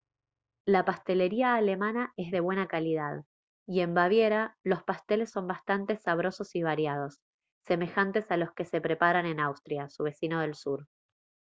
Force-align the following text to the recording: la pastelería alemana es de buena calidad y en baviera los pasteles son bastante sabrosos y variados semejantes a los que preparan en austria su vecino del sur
la 0.65 0.83
pastelería 0.83 1.53
alemana 1.53 2.11
es 2.17 2.31
de 2.31 2.39
buena 2.39 2.67
calidad 2.67 3.23
y 3.67 3.81
en 3.81 3.93
baviera 3.93 4.57
los 4.63 4.81
pasteles 4.81 5.29
son 5.29 5.45
bastante 5.45 5.95
sabrosos 5.95 6.55
y 6.55 6.63
variados 6.63 7.19
semejantes 7.67 8.31
a 8.31 8.37
los 8.37 8.51
que 8.53 8.65
preparan 8.81 9.27
en 9.27 9.39
austria 9.39 9.89
su 9.89 10.01
vecino 10.01 10.39
del 10.41 10.55
sur 10.55 10.87